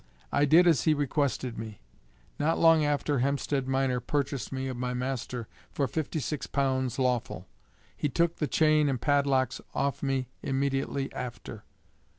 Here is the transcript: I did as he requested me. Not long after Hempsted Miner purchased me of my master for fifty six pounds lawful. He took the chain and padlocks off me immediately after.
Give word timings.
I 0.31 0.45
did 0.45 0.65
as 0.65 0.85
he 0.85 0.95
requested 0.95 1.59
me. 1.59 1.79
Not 2.39 2.57
long 2.57 2.83
after 2.83 3.19
Hempsted 3.19 3.67
Miner 3.67 3.99
purchased 3.99 4.51
me 4.51 4.67
of 4.67 4.75
my 4.75 4.95
master 4.95 5.47
for 5.71 5.87
fifty 5.87 6.19
six 6.19 6.47
pounds 6.47 6.97
lawful. 6.97 7.47
He 7.95 8.09
took 8.09 8.37
the 8.37 8.47
chain 8.47 8.89
and 8.89 8.99
padlocks 8.99 9.61
off 9.75 10.01
me 10.01 10.27
immediately 10.41 11.13
after. 11.13 11.65